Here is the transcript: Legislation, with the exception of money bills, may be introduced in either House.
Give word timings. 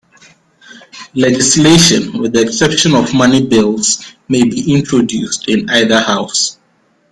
Legislation, 1.13 2.17
with 2.19 2.33
the 2.33 2.41
exception 2.41 2.95
of 2.95 3.13
money 3.13 3.45
bills, 3.45 4.03
may 4.29 4.41
be 4.41 4.73
introduced 4.73 5.47
in 5.47 5.69
either 5.69 5.99
House. 6.01 6.57